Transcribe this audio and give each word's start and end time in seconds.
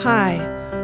Hi, 0.00 0.36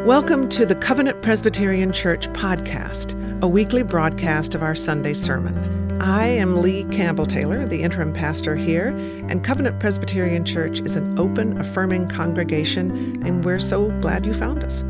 welcome 0.05 0.47
to 0.49 0.65
the 0.65 0.73
Covenant 0.73 1.21
Presbyterian 1.21 1.91
Church 1.91 2.27
podcast, 2.29 3.13
a 3.43 3.47
weekly 3.47 3.83
broadcast 3.83 4.55
of 4.55 4.63
our 4.63 4.73
Sunday 4.73 5.13
sermon. 5.13 6.01
I 6.01 6.27
am 6.27 6.61
Lee 6.61 6.85
Campbell 6.85 7.25
Taylor, 7.25 7.67
the 7.67 7.83
interim 7.83 8.13
pastor 8.13 8.55
here, 8.55 8.87
and 9.27 9.43
Covenant 9.43 9.79
Presbyterian 9.79 10.45
Church 10.45 10.79
is 10.79 10.95
an 10.95 11.19
open, 11.19 11.59
affirming 11.59 12.07
congregation, 12.07 13.21
and 13.23 13.43
we're 13.43 13.59
so 13.59 13.91
glad 13.99 14.25
you 14.25 14.33
found 14.33 14.63
us. 14.63 14.83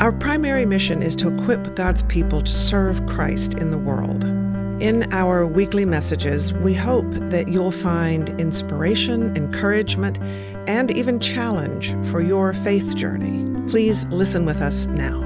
Our 0.00 0.10
primary 0.10 0.64
mission 0.64 1.02
is 1.02 1.14
to 1.16 1.32
equip 1.32 1.76
God's 1.76 2.02
people 2.04 2.42
to 2.42 2.52
serve 2.52 3.06
Christ 3.06 3.54
in 3.54 3.70
the 3.70 3.78
world. 3.78 4.24
In 4.82 5.10
our 5.12 5.46
weekly 5.46 5.84
messages, 5.84 6.52
we 6.52 6.74
hope 6.74 7.10
that 7.10 7.48
you'll 7.48 7.72
find 7.72 8.28
inspiration, 8.40 9.36
encouragement, 9.36 10.18
and 10.66 10.90
even 10.90 11.20
challenge 11.20 11.94
for 12.10 12.20
your 12.20 12.52
faith 12.52 12.94
journey. 12.94 13.44
Please 13.68 14.04
listen 14.06 14.44
with 14.44 14.60
us 14.60 14.86
now. 14.86 15.22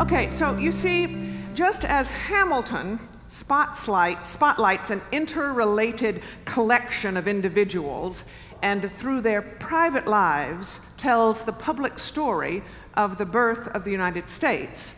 Okay, 0.00 0.30
so 0.30 0.56
you 0.56 0.72
see, 0.72 1.32
just 1.54 1.84
as 1.84 2.10
Hamilton 2.10 3.00
spotlight, 3.26 4.26
spotlights 4.26 4.90
an 4.90 5.02
interrelated 5.12 6.22
collection 6.44 7.16
of 7.16 7.28
individuals 7.28 8.24
and 8.62 8.90
through 8.92 9.20
their 9.20 9.42
private 9.42 10.08
lives 10.08 10.80
tells 10.96 11.44
the 11.44 11.52
public 11.52 11.98
story 11.98 12.62
of 12.94 13.18
the 13.18 13.26
birth 13.26 13.68
of 13.68 13.84
the 13.84 13.90
United 13.90 14.28
States, 14.28 14.96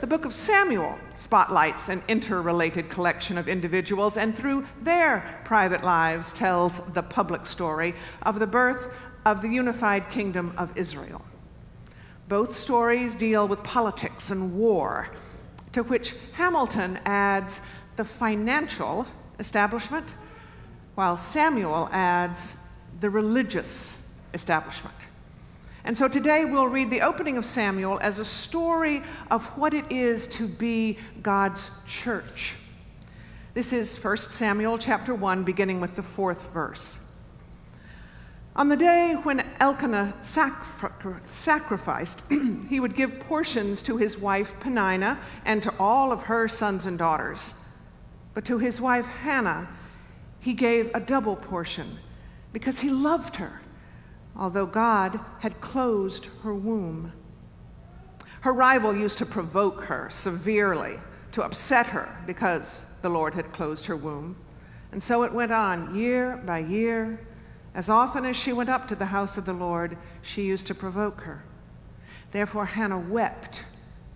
the 0.00 0.06
book 0.06 0.24
of 0.24 0.32
Samuel 0.32 0.98
spotlights 1.14 1.88
an 1.88 2.02
interrelated 2.08 2.88
collection 2.88 3.36
of 3.36 3.48
individuals 3.48 4.16
and 4.16 4.36
through 4.36 4.66
their 4.82 5.40
private 5.44 5.82
lives 5.82 6.32
tells 6.32 6.80
the 6.94 7.02
public 7.02 7.46
story 7.46 7.94
of 8.22 8.38
the 8.38 8.46
birth 8.46 8.88
of 9.24 9.42
the 9.42 9.48
unified 9.48 10.08
kingdom 10.10 10.54
of 10.56 10.76
Israel. 10.76 11.24
Both 12.28 12.56
stories 12.56 13.16
deal 13.16 13.48
with 13.48 13.62
politics 13.62 14.30
and 14.30 14.54
war, 14.54 15.08
to 15.72 15.82
which 15.82 16.14
Hamilton 16.32 17.00
adds 17.04 17.60
the 17.96 18.04
financial 18.04 19.06
establishment, 19.38 20.14
while 20.94 21.16
Samuel 21.16 21.88
adds 21.90 22.54
the 23.00 23.10
religious 23.10 23.96
establishment. 24.34 24.94
And 25.84 25.96
so 25.96 26.08
today 26.08 26.44
we'll 26.44 26.66
read 26.66 26.90
the 26.90 27.02
opening 27.02 27.38
of 27.38 27.44
Samuel 27.44 27.98
as 28.02 28.18
a 28.18 28.24
story 28.24 29.02
of 29.30 29.46
what 29.56 29.74
it 29.74 29.90
is 29.90 30.26
to 30.28 30.46
be 30.46 30.98
God's 31.22 31.70
church. 31.86 32.56
This 33.54 33.72
is 33.72 33.96
1 33.96 34.16
Samuel 34.16 34.78
chapter 34.78 35.14
1, 35.14 35.44
beginning 35.44 35.80
with 35.80 35.96
the 35.96 36.02
fourth 36.02 36.50
verse. 36.52 36.98
On 38.54 38.68
the 38.68 38.76
day 38.76 39.14
when 39.14 39.48
Elkanah 39.60 40.16
sacri- 40.20 41.14
sacrificed, 41.24 42.24
he 42.68 42.80
would 42.80 42.96
give 42.96 43.20
portions 43.20 43.82
to 43.82 43.96
his 43.96 44.18
wife 44.18 44.58
Peninnah 44.58 45.18
and 45.44 45.62
to 45.62 45.72
all 45.78 46.10
of 46.10 46.22
her 46.22 46.48
sons 46.48 46.86
and 46.86 46.98
daughters. 46.98 47.54
But 48.34 48.44
to 48.46 48.58
his 48.58 48.80
wife 48.80 49.06
Hannah, 49.06 49.68
he 50.40 50.54
gave 50.54 50.90
a 50.92 51.00
double 51.00 51.36
portion 51.36 51.98
because 52.52 52.80
he 52.80 52.90
loved 52.90 53.36
her 53.36 53.60
although 54.38 54.66
God 54.66 55.18
had 55.40 55.60
closed 55.60 56.28
her 56.42 56.54
womb. 56.54 57.12
Her 58.42 58.52
rival 58.52 58.94
used 58.94 59.18
to 59.18 59.26
provoke 59.26 59.84
her 59.84 60.08
severely, 60.10 61.00
to 61.32 61.42
upset 61.42 61.88
her 61.88 62.08
because 62.26 62.86
the 63.02 63.08
Lord 63.08 63.34
had 63.34 63.52
closed 63.52 63.86
her 63.86 63.96
womb. 63.96 64.36
And 64.92 65.02
so 65.02 65.24
it 65.24 65.32
went 65.32 65.52
on 65.52 65.94
year 65.94 66.40
by 66.46 66.60
year. 66.60 67.20
As 67.74 67.88
often 67.88 68.24
as 68.24 68.36
she 68.36 68.52
went 68.52 68.70
up 68.70 68.88
to 68.88 68.94
the 68.94 69.06
house 69.06 69.36
of 69.36 69.44
the 69.44 69.52
Lord, 69.52 69.98
she 70.22 70.42
used 70.42 70.66
to 70.68 70.74
provoke 70.74 71.20
her. 71.22 71.44
Therefore, 72.30 72.66
Hannah 72.66 72.98
wept 72.98 73.66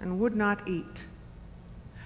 and 0.00 0.18
would 0.20 0.36
not 0.36 0.66
eat. 0.68 1.06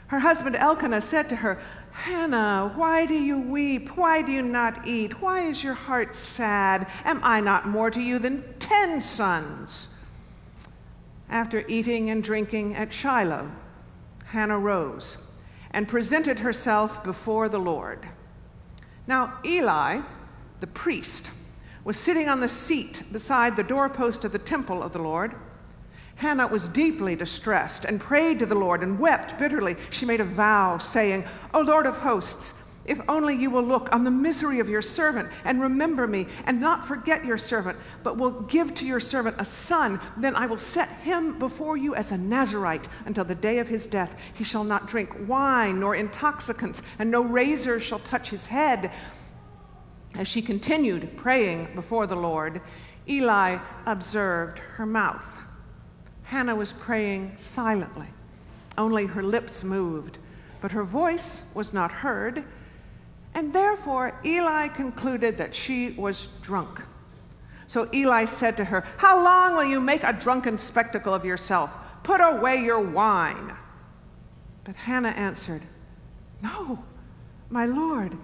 Her 0.08 0.20
husband 0.20 0.56
Elkanah 0.56 1.00
said 1.00 1.28
to 1.30 1.36
her, 1.36 1.58
Hannah, 1.96 2.72
why 2.74 3.06
do 3.06 3.14
you 3.14 3.38
weep? 3.38 3.96
Why 3.96 4.20
do 4.20 4.30
you 4.30 4.42
not 4.42 4.86
eat? 4.86 5.22
Why 5.22 5.40
is 5.40 5.64
your 5.64 5.74
heart 5.74 6.14
sad? 6.14 6.88
Am 7.04 7.20
I 7.24 7.40
not 7.40 7.66
more 7.66 7.90
to 7.90 8.00
you 8.00 8.18
than 8.18 8.44
ten 8.58 9.00
sons? 9.00 9.88
After 11.30 11.64
eating 11.66 12.10
and 12.10 12.22
drinking 12.22 12.76
at 12.76 12.92
Shiloh, 12.92 13.50
Hannah 14.26 14.58
rose 14.58 15.16
and 15.70 15.88
presented 15.88 16.38
herself 16.38 17.02
before 17.02 17.48
the 17.48 17.58
Lord. 17.58 18.06
Now, 19.06 19.38
Eli, 19.44 20.02
the 20.60 20.66
priest, 20.66 21.32
was 21.82 21.96
sitting 21.96 22.28
on 22.28 22.40
the 22.40 22.48
seat 22.48 23.04
beside 23.10 23.56
the 23.56 23.62
doorpost 23.62 24.26
of 24.26 24.32
the 24.32 24.38
temple 24.38 24.82
of 24.82 24.92
the 24.92 25.02
Lord. 25.02 25.34
Hannah 26.16 26.46
was 26.46 26.68
deeply 26.68 27.14
distressed 27.14 27.84
and 27.84 28.00
prayed 28.00 28.38
to 28.38 28.46
the 28.46 28.54
Lord 28.54 28.82
and 28.82 28.98
wept 28.98 29.38
bitterly. 29.38 29.76
She 29.90 30.06
made 30.06 30.20
a 30.20 30.24
vow, 30.24 30.78
saying, 30.78 31.24
O 31.52 31.60
Lord 31.60 31.86
of 31.86 31.98
hosts, 31.98 32.54
if 32.86 33.00
only 33.08 33.34
you 33.34 33.50
will 33.50 33.64
look 33.64 33.92
on 33.92 34.04
the 34.04 34.10
misery 34.10 34.60
of 34.60 34.68
your 34.68 34.80
servant 34.80 35.28
and 35.44 35.60
remember 35.60 36.06
me 36.06 36.26
and 36.46 36.60
not 36.60 36.84
forget 36.84 37.24
your 37.24 37.36
servant, 37.36 37.78
but 38.02 38.16
will 38.16 38.30
give 38.42 38.74
to 38.76 38.86
your 38.86 39.00
servant 39.00 39.36
a 39.38 39.44
son, 39.44 40.00
then 40.16 40.36
I 40.36 40.46
will 40.46 40.56
set 40.56 40.88
him 40.88 41.38
before 41.38 41.76
you 41.76 41.94
as 41.94 42.12
a 42.12 42.18
Nazarite 42.18 42.88
until 43.04 43.24
the 43.24 43.34
day 43.34 43.58
of 43.58 43.68
his 43.68 43.86
death. 43.86 44.18
He 44.34 44.44
shall 44.44 44.64
not 44.64 44.86
drink 44.86 45.10
wine 45.26 45.80
nor 45.80 45.96
intoxicants, 45.96 46.80
and 46.98 47.10
no 47.10 47.22
razor 47.22 47.80
shall 47.80 47.98
touch 47.98 48.30
his 48.30 48.46
head. 48.46 48.92
As 50.14 50.28
she 50.28 50.40
continued 50.40 51.16
praying 51.16 51.68
before 51.74 52.06
the 52.06 52.16
Lord, 52.16 52.62
Eli 53.08 53.58
observed 53.84 54.60
her 54.60 54.86
mouth. 54.86 55.40
Hannah 56.26 56.56
was 56.56 56.72
praying 56.72 57.32
silently. 57.36 58.08
Only 58.76 59.06
her 59.06 59.22
lips 59.22 59.62
moved, 59.62 60.18
but 60.60 60.72
her 60.72 60.82
voice 60.82 61.44
was 61.54 61.72
not 61.72 61.90
heard, 61.90 62.44
and 63.34 63.52
therefore 63.52 64.12
Eli 64.24 64.68
concluded 64.68 65.38
that 65.38 65.54
she 65.54 65.90
was 65.92 66.28
drunk. 66.42 66.82
So 67.68 67.88
Eli 67.92 68.24
said 68.24 68.56
to 68.56 68.64
her, 68.64 68.84
How 68.96 69.22
long 69.22 69.54
will 69.54 69.64
you 69.64 69.80
make 69.80 70.02
a 70.02 70.12
drunken 70.12 70.58
spectacle 70.58 71.14
of 71.14 71.24
yourself? 71.24 71.78
Put 72.02 72.20
away 72.20 72.62
your 72.62 72.80
wine. 72.80 73.54
But 74.64 74.74
Hannah 74.74 75.10
answered, 75.10 75.62
No, 76.42 76.84
my 77.50 77.66
Lord, 77.66 78.16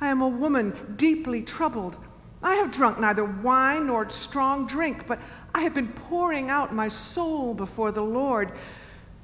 I 0.00 0.08
am 0.08 0.20
a 0.20 0.28
woman 0.28 0.94
deeply 0.96 1.42
troubled. 1.42 1.96
I 2.44 2.56
have 2.56 2.70
drunk 2.70 3.00
neither 3.00 3.24
wine 3.24 3.86
nor 3.86 4.10
strong 4.10 4.66
drink, 4.66 5.06
but 5.06 5.18
I 5.54 5.62
have 5.62 5.72
been 5.72 5.88
pouring 5.88 6.50
out 6.50 6.74
my 6.74 6.88
soul 6.88 7.54
before 7.54 7.90
the 7.90 8.02
Lord. 8.02 8.52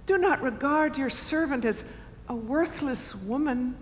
Do 0.06 0.16
not 0.16 0.42
regard 0.42 0.97
your 0.97 1.10
servant 1.10 1.66
as 1.66 1.84
a 2.30 2.34
worthless 2.34 3.14
woman, 3.14 3.76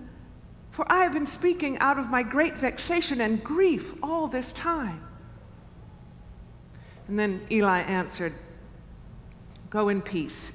for 0.71 0.85
I 0.93 1.05
have 1.05 1.13
been 1.13 1.25
speaking 1.25 1.79
out 1.79 2.01
of 2.01 2.11
my 2.11 2.25
great 2.25 2.59
vexation 2.59 3.21
and 3.21 3.43
grief 3.45 3.95
all 4.03 4.27
this 4.27 4.53
time. 4.53 5.07
And 7.07 7.17
then 7.17 7.41
Eli 7.49 7.83
answered, 7.83 8.35
Go 9.71 9.89
in 9.89 10.03
peace, 10.03 10.53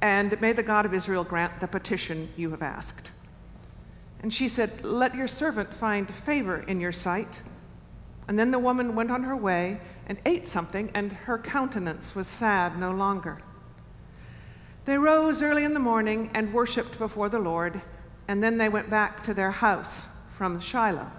and 0.00 0.40
may 0.40 0.52
the 0.52 0.62
God 0.62 0.86
of 0.86 0.94
Israel 0.94 1.24
grant 1.24 1.58
the 1.58 1.66
petition 1.66 2.28
you 2.36 2.50
have 2.50 2.62
asked. 2.62 3.10
And 4.22 4.32
she 4.32 4.46
said, 4.46 4.84
Let 4.84 5.16
your 5.16 5.26
servant 5.26 5.74
find 5.74 6.08
favor 6.14 6.58
in 6.68 6.80
your 6.80 6.92
sight. 6.92 7.42
And 8.28 8.38
then 8.38 8.50
the 8.50 8.58
woman 8.58 8.94
went 8.94 9.10
on 9.10 9.22
her 9.22 9.36
way 9.36 9.80
and 10.06 10.20
ate 10.26 10.46
something, 10.46 10.90
and 10.94 11.12
her 11.12 11.38
countenance 11.38 12.14
was 12.14 12.26
sad 12.26 12.78
no 12.78 12.90
longer. 12.90 13.38
They 14.84 14.98
rose 14.98 15.42
early 15.42 15.64
in 15.64 15.74
the 15.74 15.80
morning 15.80 16.30
and 16.34 16.52
worshiped 16.52 16.98
before 16.98 17.28
the 17.28 17.38
Lord, 17.38 17.80
and 18.28 18.42
then 18.42 18.56
they 18.56 18.68
went 18.68 18.90
back 18.90 19.22
to 19.24 19.34
their 19.34 19.50
house 19.50 20.08
from 20.28 20.60
Shiloh. 20.60 21.10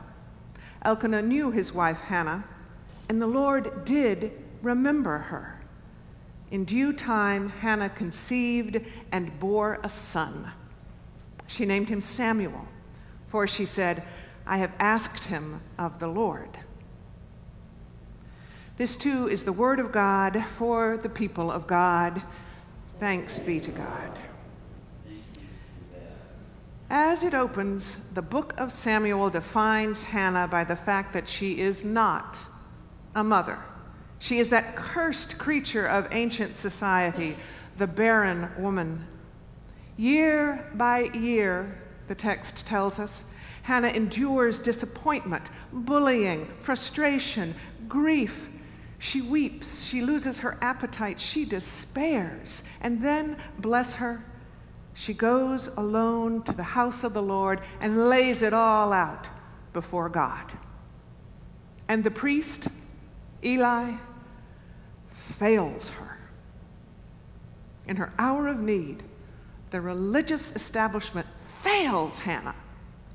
Elkanah 0.83 1.21
knew 1.21 1.51
his 1.51 1.73
wife 1.73 1.99
Hannah, 2.01 2.45
and 3.09 3.21
the 3.21 3.27
Lord 3.27 3.85
did 3.85 4.31
remember 4.61 5.17
her. 5.17 5.61
In 6.51 6.63
due 6.63 6.93
time, 6.93 7.49
Hannah 7.49 7.89
conceived 7.89 8.79
and 9.11 9.37
bore 9.39 9.79
a 9.83 9.89
son. 9.89 10.51
She 11.47 11.65
named 11.65 11.89
him 11.89 11.99
Samuel, 11.99 12.67
for 13.27 13.47
she 13.47 13.65
said, 13.65 14.03
I 14.45 14.57
have 14.57 14.71
asked 14.79 15.25
him 15.25 15.61
of 15.77 15.99
the 15.99 16.07
Lord. 16.07 16.57
This 18.77 18.95
too 18.95 19.27
is 19.27 19.43
the 19.43 19.51
word 19.51 19.79
of 19.79 19.91
God 19.91 20.45
for 20.45 20.97
the 20.97 21.09
people 21.09 21.51
of 21.51 21.65
God. 21.65 22.21
Thanks 22.99 23.39
be 23.39 23.59
to 23.59 23.71
God. 23.71 24.11
As 26.87 27.23
it 27.23 27.33
opens, 27.33 27.97
the 28.13 28.21
book 28.21 28.53
of 28.59 28.71
Samuel 28.71 29.31
defines 29.31 30.03
Hannah 30.03 30.47
by 30.47 30.63
the 30.63 30.75
fact 30.75 31.11
that 31.13 31.27
she 31.27 31.59
is 31.59 31.83
not 31.83 32.37
a 33.15 33.23
mother. 33.23 33.57
She 34.19 34.37
is 34.37 34.49
that 34.49 34.75
cursed 34.75 35.39
creature 35.39 35.87
of 35.87 36.07
ancient 36.11 36.55
society, 36.55 37.35
the 37.77 37.87
barren 37.87 38.47
woman. 38.59 39.05
Year 39.97 40.69
by 40.75 41.09
year, 41.15 41.81
the 42.07 42.15
text 42.15 42.67
tells 42.67 42.99
us, 42.99 43.23
Hannah 43.63 43.89
endures 43.89 44.59
disappointment, 44.59 45.49
bullying, 45.73 46.45
frustration, 46.57 47.55
grief, 47.87 48.49
She 48.99 49.21
weeps, 49.21 49.83
she 49.83 50.01
loses 50.01 50.39
her 50.39 50.57
appetite, 50.61 51.19
she 51.19 51.45
despairs. 51.45 52.63
And 52.81 53.01
then, 53.01 53.37
bless 53.59 53.95
her, 53.95 54.23
she 54.93 55.13
goes 55.13 55.67
alone 55.77 56.41
to 56.43 56.53
the 56.53 56.63
house 56.63 57.03
of 57.03 57.13
the 57.13 57.21
Lord 57.21 57.61
and 57.79 58.09
lays 58.09 58.41
it 58.41 58.53
all 58.53 58.91
out 58.91 59.27
before 59.71 60.09
God. 60.09 60.51
And 61.87 62.03
the 62.03 62.11
priest, 62.11 62.67
Eli, 63.43 63.93
fails 65.09 65.91
her. 65.91 66.17
In 67.87 67.95
her 67.97 68.11
hour 68.17 68.47
of 68.47 68.59
need, 68.59 69.03
the 69.69 69.79
religious 69.79 70.51
establishment 70.53 71.27
fails 71.61 72.19
Hannah 72.19 72.55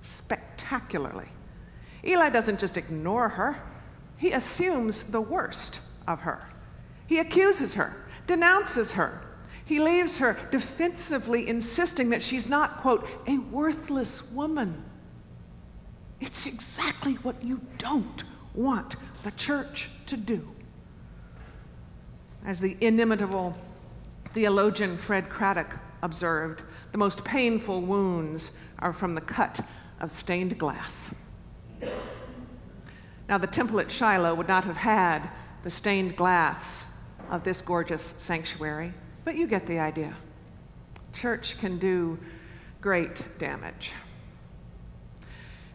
spectacularly. 0.01 1.29
Eli 2.05 2.29
doesn't 2.29 2.61
just 2.61 2.77
ignore 2.77 3.29
her, 3.29 3.61
he 4.23 4.31
assumes 4.31 5.03
the 5.03 5.21
worst 5.21 5.81
of 6.07 6.21
her. 6.21 6.47
He 7.09 7.19
accuses 7.19 7.75
her, 7.75 7.97
denounces 8.29 8.93
her. 8.93 9.21
He 9.65 9.81
leaves 9.81 10.19
her 10.19 10.39
defensively 10.53 11.49
insisting 11.49 12.11
that 12.11 12.23
she's 12.23 12.49
not, 12.49 12.81
quote, 12.83 13.09
a 13.27 13.39
worthless 13.39 14.23
woman. 14.31 14.85
It's 16.21 16.47
exactly 16.47 17.15
what 17.15 17.43
you 17.43 17.61
don't 17.79 18.23
want 18.55 18.95
the 19.25 19.33
church 19.33 19.91
to 20.07 20.17
do. 20.17 20.49
As 22.45 22.61
the 22.61 22.77
inimitable 22.81 23.59
theologian 24.33 24.99
Fred 24.99 25.29
Craddock 25.29 25.77
observed, 26.03 26.63
the 26.93 26.99
most 26.99 27.25
painful 27.25 27.81
wounds 27.81 28.53
are 28.79 28.93
from 28.93 29.17
the 29.17 29.21
cut 29.21 29.67
of 29.99 30.13
stained 30.13 30.57
glass. 30.59 31.11
Now, 33.33 33.39
the 33.39 33.47
temple 33.47 33.81
at 33.81 33.91
Shiloh 33.91 34.35
would 34.35 34.47
not 34.47 34.65
have 34.65 34.77
had 34.77 35.31
the 35.63 35.71
stained 35.71 36.17
glass 36.17 36.85
of 37.31 37.43
this 37.43 37.63
gorgeous 37.63 38.13
sanctuary, 38.19 38.93
but 39.25 39.37
you 39.37 39.47
get 39.47 39.67
the 39.67 39.79
idea. 39.79 40.15
Church 41.15 41.57
can 41.57 41.79
do 41.79 42.19
great 42.83 43.25
damage. 43.39 43.95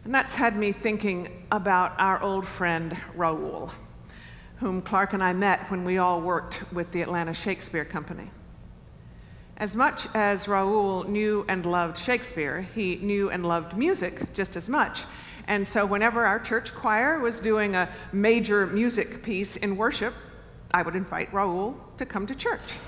And 0.04 0.14
that's 0.14 0.36
had 0.36 0.56
me 0.56 0.70
thinking 0.70 1.46
about 1.50 1.98
our 1.98 2.22
old 2.22 2.46
friend 2.46 2.96
Raoul, 3.16 3.72
whom 4.58 4.80
Clark 4.80 5.14
and 5.14 5.20
I 5.24 5.32
met 5.32 5.68
when 5.68 5.82
we 5.82 5.98
all 5.98 6.20
worked 6.20 6.62
with 6.72 6.92
the 6.92 7.02
Atlanta 7.02 7.34
Shakespeare 7.34 7.84
Company. 7.84 8.30
As 9.56 9.74
much 9.74 10.06
as 10.14 10.46
Raoul 10.46 11.02
knew 11.02 11.44
and 11.48 11.66
loved 11.66 11.98
Shakespeare, 11.98 12.60
he 12.76 13.00
knew 13.02 13.30
and 13.30 13.44
loved 13.44 13.76
music 13.76 14.32
just 14.32 14.54
as 14.54 14.68
much. 14.68 15.06
And 15.48 15.66
so, 15.66 15.86
whenever 15.86 16.26
our 16.26 16.38
church 16.38 16.74
choir 16.74 17.20
was 17.20 17.40
doing 17.40 17.74
a 17.74 17.88
major 18.12 18.66
music 18.66 19.22
piece 19.22 19.56
in 19.56 19.78
worship, 19.78 20.12
I 20.72 20.82
would 20.82 20.94
invite 20.94 21.32
Raoul 21.32 21.74
to 21.96 22.04
come 22.04 22.26
to 22.26 22.34
church. 22.34 22.78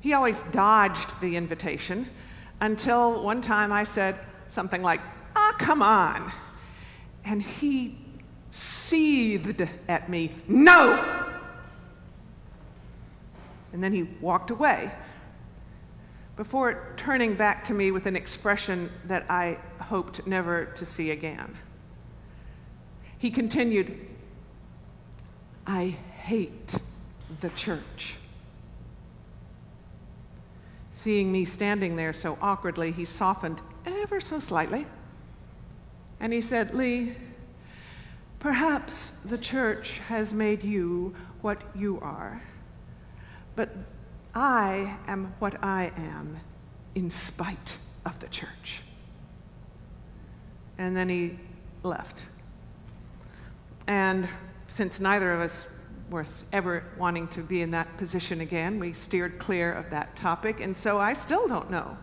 He 0.00 0.14
always 0.14 0.42
dodged 0.44 1.20
the 1.20 1.36
invitation 1.36 2.08
until 2.62 3.22
one 3.22 3.42
time 3.42 3.72
I 3.72 3.84
said 3.84 4.18
something 4.48 4.82
like, 4.82 5.02
Ah, 5.36 5.54
come 5.58 5.82
on. 5.82 6.32
And 7.26 7.42
he 7.42 7.98
seethed 8.50 9.68
at 9.86 10.08
me, 10.08 10.30
No! 10.48 11.26
And 13.74 13.84
then 13.84 13.92
he 13.92 14.04
walked 14.22 14.50
away 14.50 14.90
before 16.40 16.94
turning 16.96 17.34
back 17.34 17.62
to 17.62 17.74
me 17.74 17.90
with 17.90 18.06
an 18.06 18.16
expression 18.16 18.90
that 19.04 19.26
I 19.28 19.58
hoped 19.78 20.26
never 20.26 20.64
to 20.64 20.86
see 20.86 21.10
again. 21.10 21.54
He 23.18 23.30
continued, 23.30 23.94
I 25.66 25.98
hate 26.22 26.76
the 27.42 27.50
church. 27.50 28.16
Seeing 30.90 31.30
me 31.30 31.44
standing 31.44 31.96
there 31.96 32.14
so 32.14 32.38
awkwardly, 32.40 32.90
he 32.90 33.04
softened 33.04 33.60
ever 33.84 34.18
so 34.18 34.38
slightly. 34.38 34.86
And 36.20 36.32
he 36.32 36.40
said, 36.40 36.74
Lee, 36.74 37.16
perhaps 38.38 39.12
the 39.26 39.36
church 39.36 39.98
has 40.08 40.32
made 40.32 40.64
you 40.64 41.14
what 41.42 41.60
you 41.76 42.00
are, 42.00 42.42
but 43.56 43.68
I 44.34 44.96
am 45.06 45.34
what 45.38 45.62
I 45.62 45.92
am 45.96 46.38
in 46.94 47.10
spite 47.10 47.78
of 48.04 48.18
the 48.20 48.28
church. 48.28 48.82
And 50.78 50.96
then 50.96 51.08
he 51.08 51.38
left. 51.82 52.24
And 53.86 54.28
since 54.68 55.00
neither 55.00 55.32
of 55.32 55.40
us 55.40 55.66
were 56.10 56.24
ever 56.52 56.84
wanting 56.96 57.28
to 57.28 57.42
be 57.42 57.62
in 57.62 57.70
that 57.72 57.96
position 57.96 58.40
again, 58.40 58.78
we 58.78 58.92
steered 58.92 59.38
clear 59.38 59.72
of 59.72 59.90
that 59.90 60.14
topic. 60.16 60.60
And 60.60 60.76
so 60.76 60.98
I 60.98 61.12
still 61.12 61.46
don't 61.48 61.70
know 61.70 61.96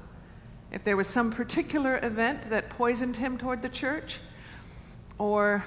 if 0.72 0.84
there 0.84 0.98
was 0.98 1.08
some 1.08 1.32
particular 1.32 2.00
event 2.04 2.50
that 2.50 2.70
poisoned 2.70 3.16
him 3.16 3.38
toward 3.38 3.62
the 3.62 3.70
church 3.70 4.20
or 5.18 5.64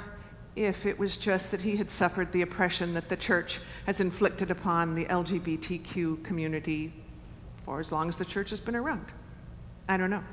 if 0.57 0.87
it 0.87 0.99
was 0.99 1.17
just 1.17 1.51
that 1.51 1.63
he 1.63 1.77
had 1.77 1.91
suffered 1.91 2.33
the 2.33 2.43
oppression 2.43 2.93
that 2.95 3.09
the 3.09 3.17
church 3.17 3.61
has 3.87 4.01
inflicted 4.01 4.51
upon 4.51 4.95
the 4.95 5.05
LGBTQ 5.07 6.23
community 6.25 6.93
for 7.63 7.79
as 7.79 7.93
long 7.93 8.09
as 8.09 8.17
the 8.17 8.25
church 8.25 8.51
has 8.51 8.61
been 8.61 8.77
around. 8.77 9.07
I 9.89 9.97
don't 9.97 10.11
know. 10.11 10.25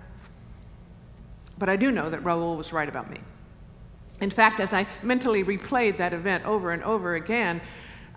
But 1.58 1.70
I 1.70 1.76
do 1.76 1.92
know 1.92 2.10
that 2.10 2.24
Raoul 2.24 2.56
was 2.56 2.74
right 2.74 2.90
about 2.90 3.10
me. 3.10 3.18
In 4.22 4.30
fact, 4.30 4.60
as 4.60 4.74
I 4.74 4.88
mentally 5.04 5.44
replayed 5.44 5.98
that 5.98 6.14
event 6.14 6.46
over 6.46 6.72
and 6.72 6.84
over 6.84 7.16
again, 7.16 7.62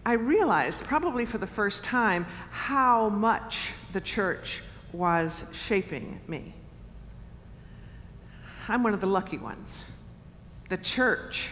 I 0.04 0.14
realized, 0.14 0.80
probably 0.82 1.26
for 1.26 1.38
the 1.38 1.46
first 1.46 1.84
time, 1.84 2.24
how 2.50 3.10
much 3.10 3.74
the 3.92 4.00
church 4.00 4.62
was 4.92 5.44
shaping 5.52 6.20
me. 6.26 6.54
I'm 8.68 8.82
one 8.82 8.94
of 8.94 9.00
the 9.00 9.06
lucky 9.06 9.36
ones. 9.36 9.84
The 10.70 10.78
church 10.78 11.50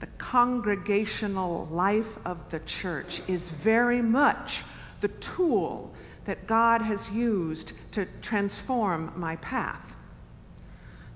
the 0.00 0.06
congregational 0.18 1.66
life 1.70 2.18
of 2.24 2.50
the 2.50 2.60
church 2.60 3.22
is 3.28 3.50
very 3.50 4.02
much 4.02 4.64
the 5.00 5.08
tool 5.08 5.92
that 6.24 6.46
God 6.46 6.82
has 6.82 7.10
used 7.10 7.72
to 7.92 8.06
transform 8.22 9.12
my 9.16 9.36
path. 9.36 9.94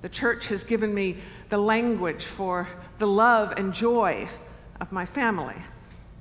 The 0.02 0.08
church 0.08 0.48
has 0.48 0.64
given 0.64 0.94
me 0.94 1.16
the 1.48 1.58
language 1.58 2.24
for 2.24 2.68
the 2.98 3.06
love 3.06 3.54
and 3.56 3.72
joy 3.72 4.28
of 4.80 4.92
my 4.92 5.06
family. 5.06 5.56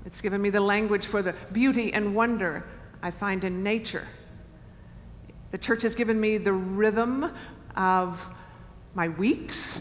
It's 0.05 0.21
given 0.21 0.41
me 0.41 0.49
the 0.49 0.61
language 0.61 1.05
for 1.05 1.21
the 1.21 1.33
beauty 1.51 1.91
and 1.93 2.15
wonder 2.15 2.65
I 3.01 3.11
find 3.11 3.43
in 3.43 3.61
nature. 3.61 4.07
The 5.51 5.57
church 5.57 5.83
has 5.83 5.95
given 5.95 6.19
me 6.19 6.37
the 6.37 6.53
rhythm 6.53 7.31
of 7.75 8.29
my 8.95 9.09
weeks, 9.09 9.79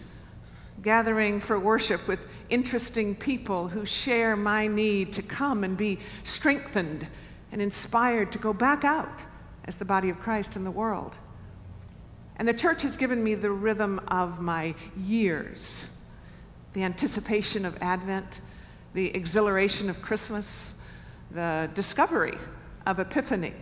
gathering 0.82 1.40
for 1.40 1.58
worship 1.58 2.08
with 2.08 2.18
interesting 2.52 3.14
people 3.14 3.66
who 3.66 3.86
share 3.86 4.36
my 4.36 4.66
need 4.66 5.12
to 5.14 5.22
come 5.22 5.64
and 5.64 5.76
be 5.76 5.98
strengthened 6.22 7.08
and 7.50 7.62
inspired 7.62 8.30
to 8.32 8.38
go 8.38 8.52
back 8.52 8.84
out 8.84 9.20
as 9.64 9.76
the 9.76 9.84
body 9.84 10.10
of 10.10 10.20
Christ 10.20 10.54
in 10.54 10.64
the 10.64 10.70
world. 10.70 11.16
And 12.36 12.46
the 12.46 12.52
church 12.54 12.82
has 12.82 12.96
given 12.96 13.24
me 13.24 13.34
the 13.34 13.50
rhythm 13.50 14.00
of 14.08 14.40
my 14.40 14.74
years 14.96 15.84
the 16.74 16.82
anticipation 16.82 17.66
of 17.66 17.76
Advent, 17.82 18.40
the 18.94 19.14
exhilaration 19.14 19.90
of 19.90 20.00
Christmas, 20.00 20.72
the 21.30 21.68
discovery 21.74 22.32
of 22.86 22.98
Epiphany, 22.98 23.52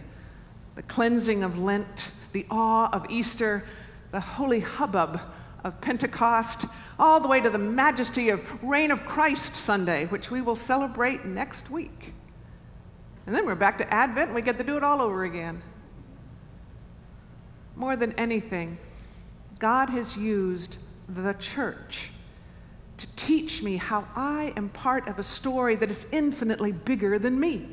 the 0.77 0.83
cleansing 0.83 1.43
of 1.43 1.59
Lent, 1.59 2.13
the 2.33 2.47
awe 2.51 2.89
of 2.93 3.05
Easter, 3.09 3.65
the 4.13 4.21
holy 4.21 4.61
hubbub 4.61 5.21
of 5.65 5.81
Pentecost, 5.81 6.67
all 6.99 7.21
the 7.21 7.29
way 7.29 7.41
to 7.41 7.51
the 7.51 7.59
majesty 7.59 8.31
of 8.31 8.41
Reign 8.63 8.91
of 8.91 9.05
Christ 9.05 9.55
Sunday, 9.55 10.07
which 10.07 10.31
we 10.31 10.41
will 10.41 10.57
celebrate 10.57 11.25
next 11.25 11.71
week. 11.71 12.15
And 13.27 13.35
then 13.35 13.47
we're 13.47 13.55
back 13.55 13.79
to 13.79 13.93
Advent 13.93 14.29
and 14.29 14.35
we 14.35 14.43
get 14.43 14.59
to 14.59 14.65
do 14.65 14.77
it 14.77 14.83
all 14.83 15.03
over 15.03 15.25
again. 15.25 15.63
More 17.77 17.97
than 17.97 18.13
anything, 18.15 18.79
God 19.59 19.91
has 19.91 20.17
used 20.17 20.79
the 21.09 21.35
church 21.35 22.11
to 22.97 23.07
teach 23.17 23.63
me 23.63 23.77
how 23.77 24.07
I 24.15 24.53
am 24.57 24.69
part 24.71 25.09
of 25.09 25.19
a 25.19 25.23
story 25.23 25.77
that 25.77 25.91
is 25.91 26.07
infinitely 26.13 26.73
bigger 26.73 27.19
than 27.19 27.39
me. 27.39 27.69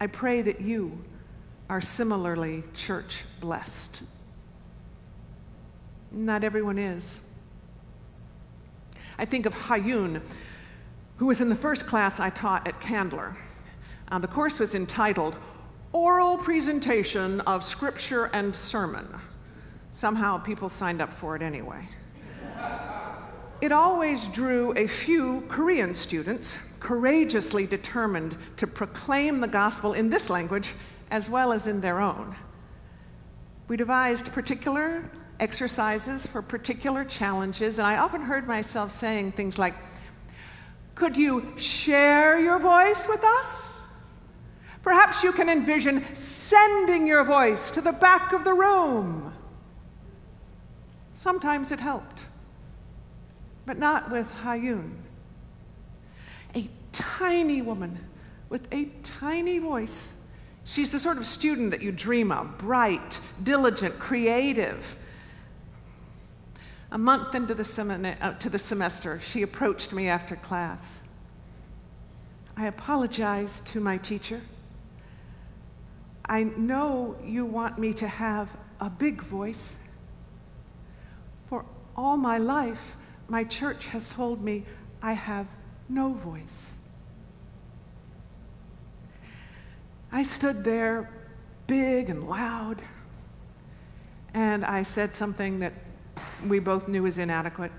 I 0.00 0.06
pray 0.06 0.42
that 0.42 0.60
you 0.60 1.02
are 1.68 1.80
similarly 1.80 2.62
church 2.74 3.24
blessed. 3.40 4.02
Not 6.10 6.44
everyone 6.44 6.78
is. 6.78 7.20
I 9.18 9.24
think 9.24 9.46
of 9.46 9.54
Hayun, 9.54 10.20
who 11.16 11.26
was 11.26 11.40
in 11.40 11.48
the 11.48 11.56
first 11.56 11.86
class 11.86 12.20
I 12.20 12.30
taught 12.30 12.66
at 12.66 12.80
Candler. 12.80 13.36
Um, 14.08 14.22
the 14.22 14.28
course 14.28 14.58
was 14.58 14.74
entitled 14.74 15.36
Oral 15.92 16.36
Presentation 16.36 17.40
of 17.42 17.64
Scripture 17.64 18.26
and 18.26 18.54
Sermon. 18.54 19.08
Somehow 19.90 20.38
people 20.38 20.68
signed 20.68 21.00
up 21.00 21.12
for 21.12 21.34
it 21.36 21.42
anyway. 21.42 21.88
It 23.62 23.72
always 23.72 24.26
drew 24.28 24.74
a 24.76 24.86
few 24.86 25.40
Korean 25.48 25.94
students 25.94 26.58
courageously 26.78 27.66
determined 27.66 28.36
to 28.58 28.66
proclaim 28.66 29.40
the 29.40 29.48
gospel 29.48 29.94
in 29.94 30.10
this 30.10 30.28
language 30.28 30.74
as 31.10 31.30
well 31.30 31.52
as 31.52 31.66
in 31.66 31.80
their 31.80 32.00
own. 32.00 32.36
We 33.68 33.78
devised 33.78 34.32
particular 34.32 35.10
exercises 35.40 36.26
for 36.26 36.42
particular 36.42 37.04
challenges, 37.04 37.78
and 37.78 37.86
I 37.86 37.98
often 37.98 38.22
heard 38.22 38.46
myself 38.46 38.92
saying 38.92 39.32
things 39.32 39.58
like, 39.58 39.74
Could 40.94 41.16
you 41.16 41.52
share 41.56 42.38
your 42.38 42.58
voice 42.58 43.06
with 43.08 43.24
us? 43.24 43.80
Perhaps 44.82 45.24
you 45.24 45.32
can 45.32 45.48
envision 45.48 46.04
sending 46.14 47.06
your 47.06 47.24
voice 47.24 47.70
to 47.72 47.80
the 47.80 47.92
back 47.92 48.32
of 48.32 48.44
the 48.44 48.54
room. 48.54 49.32
Sometimes 51.12 51.72
it 51.72 51.80
helped, 51.80 52.26
but 53.64 53.78
not 53.78 54.12
with 54.12 54.30
Hayun. 54.44 54.92
A 56.54 56.68
tiny 56.92 57.62
woman 57.62 57.98
with 58.48 58.72
a 58.72 58.84
tiny 59.02 59.58
voice. 59.58 60.12
She's 60.64 60.90
the 60.90 60.98
sort 60.98 61.18
of 61.18 61.26
student 61.26 61.70
that 61.72 61.82
you 61.82 61.92
dream 61.92 62.30
of 62.32 62.58
bright, 62.58 63.20
diligent, 63.42 63.98
creative. 63.98 64.96
A 66.92 66.98
month 66.98 67.34
into 67.34 67.54
the, 67.54 68.16
uh, 68.20 68.34
to 68.34 68.48
the 68.48 68.58
semester, 68.58 69.18
she 69.20 69.42
approached 69.42 69.92
me 69.92 70.08
after 70.08 70.36
class. 70.36 71.00
I 72.56 72.66
apologized 72.66 73.66
to 73.66 73.80
my 73.80 73.98
teacher. 73.98 74.40
I 76.24 76.44
know 76.44 77.16
you 77.24 77.44
want 77.44 77.78
me 77.78 77.92
to 77.94 78.08
have 78.08 78.56
a 78.80 78.88
big 78.88 79.20
voice. 79.20 79.76
For 81.48 81.64
all 81.96 82.16
my 82.16 82.38
life, 82.38 82.96
my 83.28 83.44
church 83.44 83.88
has 83.88 84.08
told 84.08 84.42
me 84.42 84.64
I 85.02 85.12
have 85.12 85.46
no 85.88 86.12
voice. 86.14 86.78
I 90.12 90.22
stood 90.22 90.64
there, 90.64 91.10
big 91.66 92.10
and 92.10 92.28
loud, 92.28 92.80
and 94.34 94.64
I 94.64 94.82
said 94.82 95.14
something 95.14 95.58
that 95.60 95.72
we 96.46 96.58
both 96.58 96.88
knew 96.88 97.02
was 97.02 97.18
inadequate. 97.18 97.72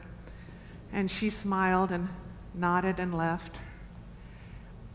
And 0.91 1.09
she 1.09 1.29
smiled 1.29 1.91
and 1.91 2.09
nodded 2.53 2.99
and 2.99 3.15
left. 3.15 3.57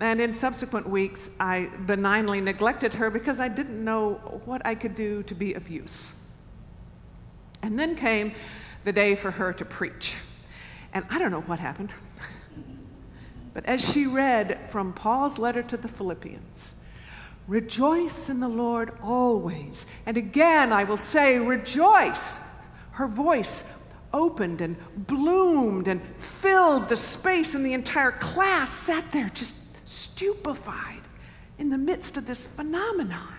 And 0.00 0.20
in 0.20 0.32
subsequent 0.32 0.88
weeks, 0.88 1.30
I 1.38 1.70
benignly 1.86 2.40
neglected 2.40 2.92
her 2.94 3.08
because 3.08 3.38
I 3.38 3.48
didn't 3.48 3.84
know 3.84 4.14
what 4.44 4.60
I 4.64 4.74
could 4.74 4.96
do 4.96 5.22
to 5.24 5.34
be 5.34 5.54
of 5.54 5.68
use. 5.68 6.12
And 7.62 7.78
then 7.78 7.94
came 7.94 8.34
the 8.84 8.92
day 8.92 9.14
for 9.14 9.30
her 9.30 9.52
to 9.52 9.64
preach. 9.64 10.16
And 10.92 11.04
I 11.08 11.18
don't 11.18 11.30
know 11.30 11.42
what 11.42 11.60
happened. 11.60 11.92
but 13.54 13.64
as 13.66 13.80
she 13.80 14.06
read 14.06 14.58
from 14.70 14.92
Paul's 14.92 15.38
letter 15.38 15.62
to 15.62 15.76
the 15.76 15.86
Philippians, 15.86 16.74
rejoice 17.46 18.28
in 18.28 18.40
the 18.40 18.48
Lord 18.48 18.92
always. 19.02 19.86
And 20.06 20.16
again, 20.16 20.72
I 20.72 20.82
will 20.82 20.96
say, 20.96 21.38
rejoice. 21.38 22.40
Her 22.92 23.06
voice 23.06 23.64
opened 24.12 24.60
and 24.60 24.76
bloomed 25.06 25.88
and 25.88 26.02
filled 26.16 26.88
the 26.88 26.96
space, 26.96 27.54
and 27.54 27.64
the 27.64 27.72
entire 27.72 28.12
class 28.12 28.70
sat 28.70 29.10
there 29.10 29.30
just 29.30 29.56
stupefied 29.86 31.00
in 31.58 31.70
the 31.70 31.78
midst 31.78 32.16
of 32.16 32.26
this 32.26 32.46
phenomenon. 32.46 33.34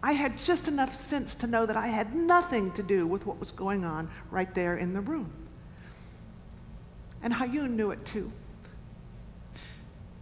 I 0.00 0.12
had 0.12 0.38
just 0.38 0.68
enough 0.68 0.94
sense 0.94 1.34
to 1.36 1.46
know 1.46 1.66
that 1.66 1.76
I 1.76 1.88
had 1.88 2.14
nothing 2.14 2.70
to 2.72 2.82
do 2.82 3.06
with 3.06 3.26
what 3.26 3.40
was 3.40 3.50
going 3.50 3.84
on 3.84 4.08
right 4.30 4.52
there 4.54 4.76
in 4.76 4.92
the 4.92 5.00
room. 5.00 5.32
And 7.22 7.32
Hayun 7.34 7.70
knew 7.70 7.90
it 7.90 8.04
too. 8.04 8.30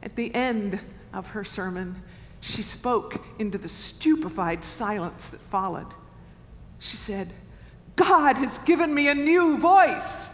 At 0.02 0.16
the 0.16 0.34
end 0.34 0.80
of 1.12 1.28
her 1.28 1.44
sermon, 1.44 2.02
she 2.40 2.62
spoke 2.62 3.22
into 3.38 3.58
the 3.58 3.68
stupefied 3.68 4.64
silence 4.64 5.28
that 5.30 5.40
followed. 5.40 5.92
She 6.78 6.96
said, 6.96 7.32
God 7.96 8.36
has 8.38 8.58
given 8.58 8.92
me 8.94 9.08
a 9.08 9.14
new 9.14 9.58
voice. 9.58 10.32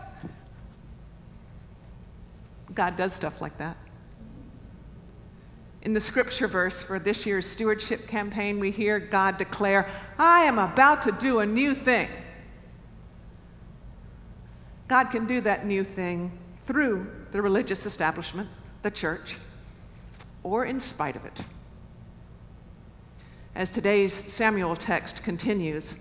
God 2.75 2.97
does 2.97 3.13
stuff 3.13 3.41
like 3.41 3.59
that. 3.59 3.77
In 5.83 5.93
the 5.95 6.01
scripture 6.01 6.47
verse 6.47 6.83
for 6.83 6.99
this 6.99 7.25
year's 7.25 7.47
stewardship 7.47 8.07
campaign, 8.07 8.61
we 8.61 8.71
hear 8.71 8.99
God 8.99 9.39
declare, 9.39 9.89
I 10.19 10.43
am 10.43 10.59
about 10.59 11.03
to 11.03 11.13
do 11.13 11.41
a 11.41 11.47
new 11.47 11.75
thing. 11.75 12.09
God 14.89 15.05
can 15.05 15.27
do 15.27 15.41
that 15.41 15.67
new 15.67 15.85
thing 15.85 16.33
through 16.65 17.11
the 17.33 17.41
religious 17.41 17.87
establishment, 17.87 18.49
the 18.83 18.91
church, 18.91 19.39
or 20.43 20.65
in 20.65 20.81
spite 20.81 21.17
of 21.17 21.25
it. 21.25 21.43
As 23.55 23.73
today's 23.73 24.13
Samuel 24.13 24.77
text 24.77 25.23
continues, 25.23 25.97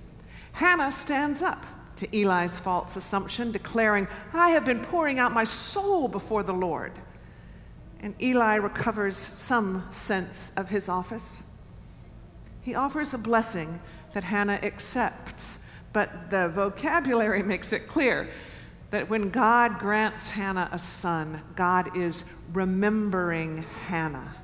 Hannah 0.51 0.91
stands 0.91 1.41
up 1.41 1.65
to 1.98 2.18
Eli's 2.18 2.58
false 2.58 2.96
assumption, 2.96 3.51
declaring, 3.51 4.08
I 4.34 4.50
have 4.51 4.63
been 4.63 4.79
pouring 4.79 5.20
out 5.20 5.34
my 5.34 5.44
soul 5.44 6.08
before 6.08 6.44
the 6.44 6.53
Lord. 6.53 6.94
And 8.00 8.15
Eli 8.22 8.56
recovers 8.56 9.18
some 9.18 9.86
sense 9.89 10.53
of 10.56 10.70
his 10.70 10.88
office. 10.88 11.44
He 12.62 12.74
offers 12.74 13.13
a 13.13 13.18
blessing 13.18 13.79
that 14.13 14.24
Hannah 14.24 14.60
accepts, 14.63 15.60
but 15.91 16.29
the 16.29 16.50
vocabulary 16.50 17.44
makes 17.53 17.74
it 17.74 17.88
clear 17.88 18.29
that 18.91 19.10
when 19.10 19.29
God 19.29 19.77
grants 19.77 20.29
Hannah 20.29 20.70
a 20.72 20.79
son, 20.79 21.41
God 21.56 21.96
is 21.96 22.24
remembering 22.53 23.63
Hannah, 23.88 24.36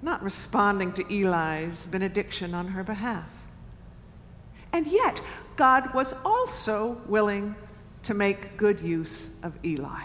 not 0.00 0.22
responding 0.22 0.92
to 0.92 1.02
Eli's 1.12 1.86
benediction 1.86 2.54
on 2.54 2.68
her 2.68 2.82
behalf. 2.82 3.28
And 4.74 4.88
yet, 4.88 5.20
God 5.54 5.94
was 5.94 6.14
also 6.24 7.00
willing 7.06 7.54
to 8.02 8.12
make 8.12 8.56
good 8.56 8.80
use 8.80 9.28
of 9.44 9.56
Eli. 9.64 10.02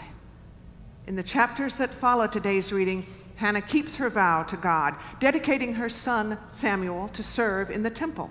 In 1.08 1.16
the 1.16 1.24
chapters 1.24 1.74
that 1.74 1.92
follow 1.92 2.28
today's 2.28 2.72
reading, 2.72 3.04
Hannah 3.34 3.62
keeps 3.62 3.96
her 3.96 4.08
vow 4.08 4.44
to 4.44 4.56
God, 4.56 4.94
dedicating 5.18 5.74
her 5.74 5.88
son 5.88 6.38
Samuel 6.46 7.08
to 7.08 7.22
serve 7.22 7.72
in 7.72 7.82
the 7.82 7.90
temple. 7.90 8.30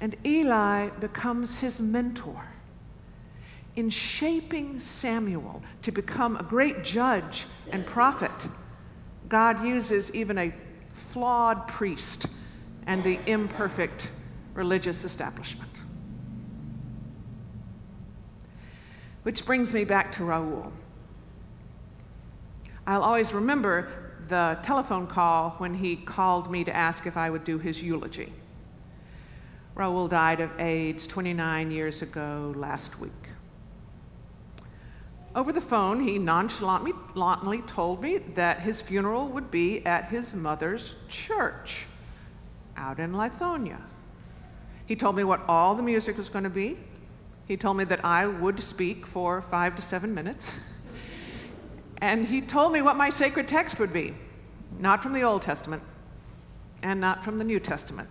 And 0.00 0.16
Eli 0.24 0.88
becomes 1.00 1.60
his 1.60 1.80
mentor. 1.80 2.42
In 3.76 3.90
shaping 3.90 4.78
Samuel 4.78 5.62
to 5.82 5.92
become 5.92 6.36
a 6.36 6.44
great 6.44 6.82
judge 6.82 7.46
and 7.72 7.84
prophet, 7.84 8.32
God 9.28 9.62
uses 9.62 10.10
even 10.14 10.38
a 10.38 10.54
flawed 10.94 11.68
priest 11.68 12.24
and 12.86 13.04
the 13.04 13.18
imperfect 13.26 14.08
religious 14.56 15.04
establishment. 15.04 15.70
Which 19.22 19.44
brings 19.44 19.72
me 19.72 19.84
back 19.84 20.12
to 20.12 20.24
Raoul. 20.24 20.72
I'll 22.86 23.02
always 23.02 23.32
remember 23.32 23.88
the 24.28 24.58
telephone 24.62 25.06
call 25.06 25.50
when 25.58 25.74
he 25.74 25.96
called 25.96 26.50
me 26.50 26.64
to 26.64 26.74
ask 26.74 27.06
if 27.06 27.16
I 27.16 27.30
would 27.30 27.44
do 27.44 27.58
his 27.58 27.82
eulogy. 27.82 28.32
Raoul 29.74 30.08
died 30.08 30.40
of 30.40 30.58
AIDS 30.58 31.06
29 31.06 31.70
years 31.70 32.02
ago 32.02 32.54
last 32.56 32.98
week. 32.98 33.12
Over 35.34 35.52
the 35.52 35.60
phone, 35.60 36.00
he 36.00 36.18
nonchalantly 36.18 37.62
told 37.66 38.00
me 38.00 38.18
that 38.34 38.60
his 38.60 38.80
funeral 38.80 39.28
would 39.28 39.50
be 39.50 39.84
at 39.84 40.06
his 40.06 40.34
mother's 40.34 40.96
church 41.08 41.86
out 42.76 42.98
in 42.98 43.12
Lithonia. 43.12 43.80
He 44.86 44.96
told 44.96 45.16
me 45.16 45.24
what 45.24 45.42
all 45.48 45.74
the 45.74 45.82
music 45.82 46.16
was 46.16 46.28
going 46.28 46.44
to 46.44 46.50
be. 46.50 46.78
He 47.46 47.56
told 47.56 47.76
me 47.76 47.84
that 47.84 48.04
I 48.04 48.26
would 48.26 48.60
speak 48.60 49.06
for 49.06 49.40
five 49.40 49.76
to 49.76 49.82
seven 49.82 50.14
minutes. 50.14 50.52
And 51.98 52.24
he 52.24 52.40
told 52.40 52.72
me 52.72 52.82
what 52.82 52.96
my 52.96 53.10
sacred 53.10 53.48
text 53.48 53.80
would 53.80 53.92
be 53.92 54.14
not 54.78 55.02
from 55.02 55.12
the 55.12 55.22
Old 55.22 55.42
Testament 55.42 55.82
and 56.82 57.00
not 57.00 57.24
from 57.24 57.38
the 57.38 57.44
New 57.44 57.58
Testament. 57.58 58.08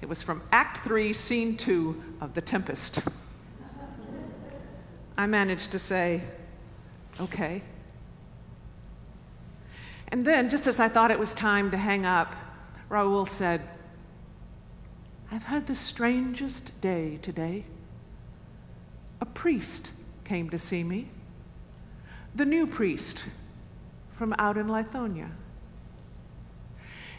It 0.00 0.08
was 0.08 0.22
from 0.22 0.42
Act 0.52 0.84
3, 0.84 1.12
Scene 1.12 1.56
2 1.56 2.02
of 2.20 2.34
The 2.34 2.40
Tempest. 2.40 3.00
I 5.18 5.26
managed 5.26 5.70
to 5.72 5.78
say, 5.78 6.22
okay. 7.20 7.62
And 10.08 10.24
then, 10.24 10.48
just 10.48 10.66
as 10.66 10.78
I 10.78 10.88
thought 10.88 11.10
it 11.10 11.18
was 11.18 11.34
time 11.34 11.70
to 11.70 11.76
hang 11.76 12.06
up, 12.06 12.34
Raoul 12.88 13.26
said, 13.26 13.62
I've 15.30 15.44
had 15.44 15.66
the 15.66 15.74
strangest 15.74 16.78
day 16.80 17.18
today. 17.20 17.64
A 19.20 19.26
priest 19.26 19.92
came 20.24 20.50
to 20.50 20.58
see 20.58 20.84
me, 20.84 21.08
the 22.34 22.44
new 22.44 22.66
priest 22.66 23.24
from 24.12 24.34
out 24.38 24.56
in 24.56 24.68
Lithonia. 24.68 25.30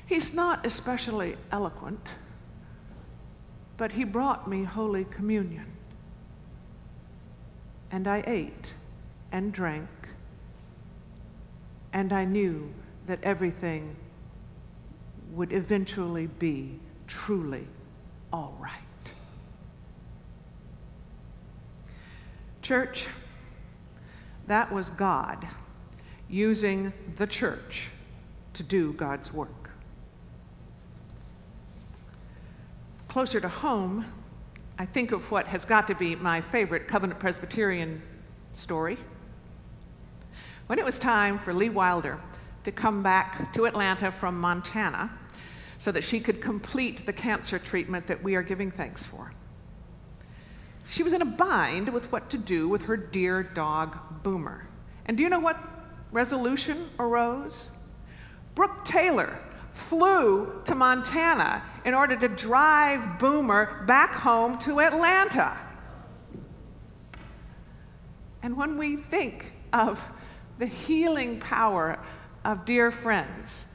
He's 0.05 0.33
not 0.33 0.65
especially 0.65 1.35
eloquent, 1.51 2.07
but 3.75 3.91
he 3.91 4.03
brought 4.03 4.47
me 4.47 4.63
Holy 4.63 5.03
Communion. 5.05 5.65
And 7.91 8.07
I 8.07 8.23
ate 8.25 8.73
and 9.31 9.51
drank 9.51 9.89
and 11.93 12.13
I 12.13 12.25
knew 12.25 12.71
that 13.07 13.19
everything 13.23 13.95
would 15.31 15.51
eventually 15.51 16.27
be 16.27 16.79
truly 17.07 17.67
all 18.31 18.57
right. 18.60 18.72
Church, 22.62 23.07
that 24.48 24.72
was 24.72 24.89
God 24.89 25.48
using 26.29 26.91
the 27.15 27.27
church 27.27 27.89
to 28.53 28.63
do 28.63 28.93
God's 28.93 29.31
work. 29.31 29.69
Closer 33.07 33.39
to 33.39 33.48
home, 33.48 34.05
I 34.77 34.86
think 34.86 35.12
of 35.12 35.31
what 35.31 35.48
has 35.48 35.63
got 35.65 35.88
to 35.88 35.96
be 35.96 36.15
my 36.15 36.41
favorite 36.41 36.88
Covenant 36.88 37.19
Presbyterian 37.19 38.01
story. 38.51 38.98
When 40.67 40.77
it 40.77 40.86
was 40.86 41.00
time 41.00 41.39
for 41.39 41.53
Lee 41.53 41.69
Wilder 41.69 42.19
to 42.63 42.72
come 42.72 43.01
back 43.01 43.53
to 43.53 43.65
Atlanta 43.65 44.12
from 44.12 44.38
Montana 44.38 45.16
so 45.77 45.91
that 45.91 46.03
she 46.03 46.19
could 46.19 46.41
complete 46.41 47.05
the 47.05 47.13
cancer 47.13 47.60
treatment 47.60 48.07
that 48.07 48.24
we 48.24 48.36
are 48.36 48.43
giving 48.43 48.72
thanks 48.72 49.03
for, 49.03 49.31
she 50.89 51.03
was 51.03 51.13
in 51.13 51.22
a 51.22 51.25
bind 51.25 51.89
with 51.89 52.12
what 52.12 52.29
to 52.29 52.38
do 52.38 52.69
with 52.69 52.84
her 52.84 52.96
dear 52.96 53.43
dog, 53.43 53.98
Boomer. 54.24 54.67
And 55.05 55.17
do 55.17 55.24
you 55.24 55.29
know 55.29 55.39
what 55.39 55.57
resolution 56.12 56.89
arose? 56.98 57.72
Brooke 58.55 58.86
Taylor 58.86 59.38
flew 59.72 60.62
to 60.65 60.74
Montana 60.74 61.62
in 61.86 61.93
order 61.93 62.15
to 62.15 62.27
drive 62.27 63.19
Boomer 63.19 63.84
back 63.86 64.15
home 64.15 64.57
to 64.60 64.79
Atlanta. 64.79 65.55
And 68.41 68.55
when 68.57 68.77
we 68.77 68.96
think 68.96 69.51
of 69.74 70.03
the 70.57 70.65
healing 70.65 71.39
power 71.39 72.00
of 72.46 72.65
dear 72.65 72.91
friends, 72.91 73.65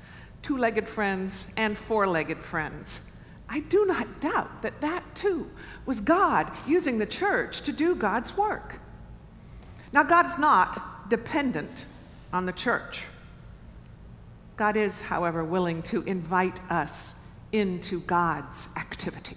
two 0.42 0.58
legged 0.58 0.88
friends 0.88 1.44
and 1.56 1.78
four 1.78 2.06
legged 2.06 2.42
friends, 2.42 3.00
I 3.48 3.60
do 3.60 3.84
not 3.84 4.20
doubt 4.20 4.62
that 4.62 4.80
that 4.80 5.14
too 5.14 5.50
was 5.86 6.00
God 6.00 6.50
using 6.66 6.98
the 6.98 7.06
church 7.06 7.62
to 7.62 7.72
do 7.72 7.94
God's 7.94 8.36
work. 8.36 8.80
Now, 9.92 10.02
God 10.02 10.26
is 10.26 10.38
not 10.38 11.10
dependent 11.10 11.86
on 12.32 12.46
the 12.46 12.52
church. 12.52 13.04
God 14.56 14.76
is, 14.76 15.00
however, 15.00 15.44
willing 15.44 15.82
to 15.82 16.02
invite 16.02 16.58
us 16.70 17.14
into 17.52 18.00
God's 18.00 18.68
activity. 18.76 19.36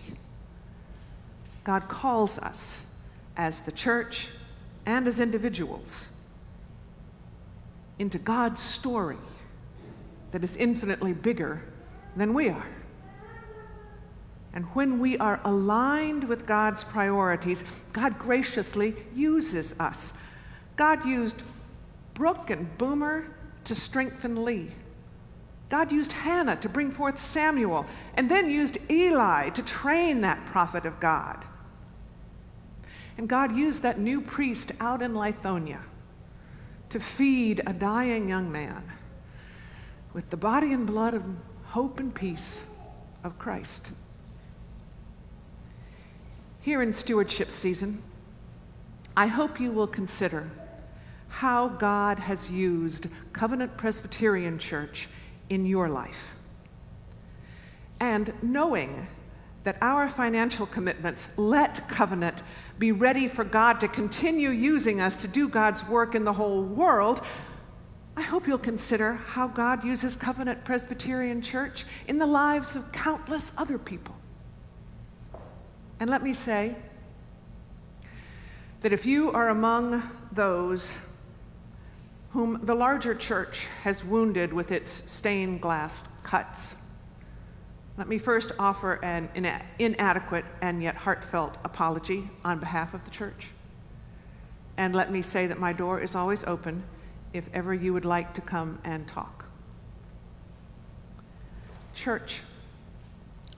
God 1.63 1.87
calls 1.89 2.37
us 2.39 2.81
as 3.35 3.61
the 3.61 3.71
church 3.71 4.29
and 4.85 5.07
as 5.07 5.19
individuals 5.19 6.07
into 7.99 8.17
God's 8.17 8.61
story 8.61 9.17
that 10.35 10.43
is 10.43 10.57
infinitely 10.57 11.13
bigger 11.13 11.61
than 12.17 12.33
we 12.33 12.49
are. 12.49 12.67
And 14.51 14.65
when 14.73 14.99
we 14.99 15.17
are 15.17 15.39
aligned 15.45 16.25
with 16.25 16.45
God's 16.45 16.83
priorities, 16.83 17.63
God 17.93 18.19
graciously 18.19 18.97
uses 19.15 19.73
us. 19.79 20.11
God 20.75 21.05
used 21.05 21.41
Brooke 22.15 22.49
and 22.49 22.77
Boomer 22.77 23.27
to 23.63 23.75
strengthen 23.75 24.43
Lee. 24.43 24.67
God 25.69 25.89
used 25.89 26.11
Hannah 26.11 26.57
to 26.57 26.67
bring 26.67 26.91
forth 26.91 27.17
Samuel, 27.17 27.85
and 28.15 28.29
then 28.29 28.49
used 28.49 28.77
Eli 28.91 29.51
to 29.51 29.63
train 29.63 30.19
that 30.19 30.45
prophet 30.45 30.85
of 30.85 30.99
God. 30.99 31.45
And 33.17 33.29
God 33.29 33.55
used 33.55 33.83
that 33.83 33.99
new 33.99 34.19
priest 34.19 34.73
out 34.81 35.01
in 35.01 35.13
Lithonia 35.13 35.79
to 36.89 36.99
feed 36.99 37.61
a 37.65 37.71
dying 37.71 38.27
young 38.27 38.51
man 38.51 38.83
with 40.15 40.29
the 40.29 40.37
body 40.37 40.71
and 40.71 40.87
blood 40.87 41.13
of 41.13 41.23
hope 41.65 41.99
and 41.99 42.15
peace 42.15 42.63
of 43.25 43.37
Christ. 43.37 43.91
Here 46.61 46.81
in 46.81 46.93
stewardship 46.93 47.51
season, 47.51 48.01
I 49.17 49.27
hope 49.27 49.59
you 49.59 49.73
will 49.73 49.87
consider 49.87 50.49
how 51.27 51.67
God 51.67 52.17
has 52.17 52.49
used 52.49 53.07
Covenant 53.33 53.75
Presbyterian 53.75 54.57
Church 54.57 55.09
in 55.49 55.65
your 55.65 55.89
life. 55.89 56.33
And 57.99 58.31
knowing 58.41 59.07
that 59.65 59.77
our 59.81 60.07
financial 60.07 60.65
commitments 60.65 61.27
let 61.35 61.89
Covenant 61.89 62.41
be 62.79 62.93
ready 62.93 63.27
for 63.27 63.43
God 63.43 63.81
to 63.81 63.89
continue 63.89 64.51
using 64.51 65.01
us 65.01 65.17
to 65.17 65.27
do 65.27 65.49
God's 65.49 65.85
work 65.85 66.15
in 66.15 66.23
the 66.23 66.31
whole 66.31 66.63
world, 66.63 67.21
I 68.17 68.21
hope 68.21 68.47
you'll 68.47 68.57
consider 68.57 69.13
how 69.13 69.47
God 69.47 69.83
uses 69.83 70.15
Covenant 70.15 70.63
Presbyterian 70.63 71.41
Church 71.41 71.85
in 72.07 72.17
the 72.17 72.25
lives 72.25 72.75
of 72.75 72.91
countless 72.91 73.51
other 73.57 73.77
people. 73.77 74.15
And 75.99 76.09
let 76.09 76.23
me 76.23 76.33
say 76.33 76.75
that 78.81 78.93
if 78.93 79.05
you 79.05 79.31
are 79.31 79.49
among 79.49 80.01
those 80.31 80.97
whom 82.35 82.59
the 82.63 82.75
larger 82.75 83.15
church 83.15 83.65
has 83.83 84.03
wounded 84.03 84.51
with 84.51 84.73
its 84.73 85.09
stained 85.09 85.61
glass 85.61 86.03
cuts. 86.21 86.75
Let 87.97 88.09
me 88.09 88.17
first 88.17 88.51
offer 88.59 88.99
an 89.05 89.29
inadequate 89.79 90.43
and 90.61 90.83
yet 90.83 90.95
heartfelt 90.95 91.57
apology 91.63 92.29
on 92.43 92.59
behalf 92.59 92.93
of 92.93 93.05
the 93.05 93.09
church. 93.09 93.47
And 94.75 94.93
let 94.93 95.13
me 95.13 95.21
say 95.21 95.47
that 95.47 95.61
my 95.61 95.71
door 95.71 96.01
is 96.01 96.13
always 96.13 96.43
open 96.43 96.83
if 97.35 97.49
ever 97.53 97.73
you 97.73 97.93
would 97.93 98.05
like 98.05 98.33
to 98.33 98.41
come 98.41 98.79
and 98.83 99.07
talk. 99.07 99.45
Church, 101.93 102.41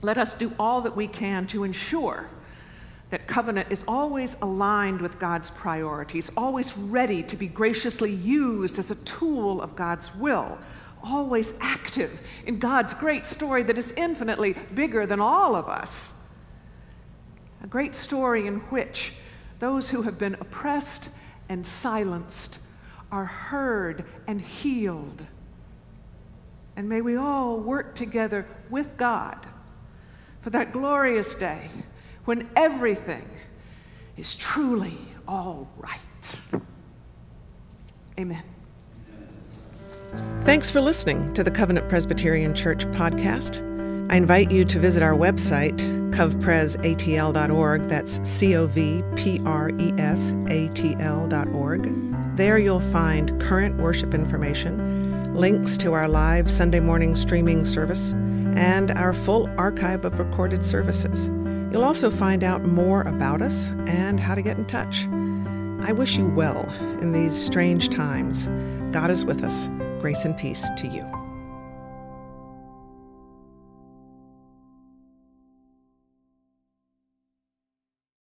let 0.02 0.18
us 0.18 0.34
do 0.34 0.52
all 0.58 0.80
that 0.82 0.96
we 0.96 1.06
can 1.06 1.46
to 1.48 1.64
ensure 1.64 2.28
that 3.10 3.26
covenant 3.26 3.68
is 3.70 3.84
always 3.88 4.36
aligned 4.42 5.00
with 5.00 5.18
God's 5.18 5.50
priorities, 5.50 6.30
always 6.36 6.76
ready 6.76 7.22
to 7.22 7.36
be 7.36 7.46
graciously 7.46 8.12
used 8.12 8.78
as 8.78 8.90
a 8.90 8.96
tool 8.96 9.62
of 9.62 9.74
God's 9.74 10.14
will, 10.14 10.58
always 11.02 11.54
active 11.60 12.20
in 12.46 12.58
God's 12.58 12.92
great 12.92 13.24
story 13.24 13.62
that 13.62 13.78
is 13.78 13.92
infinitely 13.96 14.54
bigger 14.74 15.06
than 15.06 15.20
all 15.20 15.54
of 15.54 15.68
us. 15.68 16.12
A 17.62 17.66
great 17.66 17.94
story 17.94 18.46
in 18.46 18.58
which 18.70 19.14
those 19.58 19.88
who 19.88 20.02
have 20.02 20.18
been 20.18 20.34
oppressed 20.34 21.08
and 21.48 21.66
silenced 21.66 22.58
are 23.10 23.24
heard 23.24 24.04
and 24.26 24.40
healed. 24.40 25.26
And 26.76 26.88
may 26.88 27.00
we 27.00 27.16
all 27.16 27.58
work 27.58 27.94
together 27.94 28.46
with 28.70 28.96
God 28.96 29.46
for 30.42 30.50
that 30.50 30.72
glorious 30.72 31.34
day 31.34 31.70
when 32.24 32.48
everything 32.54 33.26
is 34.16 34.36
truly 34.36 34.98
all 35.26 35.68
right. 35.76 36.62
Amen. 38.18 38.42
Thanks 40.44 40.70
for 40.70 40.80
listening 40.80 41.32
to 41.34 41.44
the 41.44 41.50
Covenant 41.50 41.88
Presbyterian 41.88 42.54
Church 42.54 42.86
podcast. 42.86 43.64
I 44.10 44.16
invite 44.16 44.50
you 44.50 44.64
to 44.64 44.78
visit 44.78 45.02
our 45.02 45.12
website, 45.12 45.78
covpresatl.org. 46.12 47.82
That's 47.84 48.28
C 48.28 48.56
O 48.56 48.66
V 48.66 49.02
P 49.16 49.40
R 49.44 49.70
E 49.78 49.92
S 49.98 50.34
A 50.48 50.68
T 50.68 50.96
L.org. 50.98 52.27
There 52.38 52.56
you'll 52.56 52.78
find 52.78 53.40
current 53.40 53.78
worship 53.78 54.14
information, 54.14 55.34
links 55.34 55.76
to 55.78 55.94
our 55.94 56.06
live 56.06 56.48
Sunday 56.48 56.78
morning 56.78 57.16
streaming 57.16 57.64
service, 57.64 58.12
and 58.54 58.92
our 58.92 59.12
full 59.12 59.50
archive 59.58 60.04
of 60.04 60.20
recorded 60.20 60.64
services. 60.64 61.26
You'll 61.72 61.82
also 61.82 62.12
find 62.12 62.44
out 62.44 62.62
more 62.62 63.02
about 63.02 63.42
us 63.42 63.70
and 63.88 64.20
how 64.20 64.36
to 64.36 64.42
get 64.42 64.56
in 64.56 64.66
touch. 64.66 65.08
I 65.84 65.90
wish 65.90 66.16
you 66.16 66.28
well 66.28 66.70
in 67.02 67.10
these 67.10 67.34
strange 67.34 67.88
times. 67.88 68.46
God 68.92 69.10
is 69.10 69.24
with 69.24 69.42
us. 69.42 69.68
Grace 70.00 70.24
and 70.24 70.38
peace 70.38 70.70
to 70.76 70.86
you. 70.86 71.17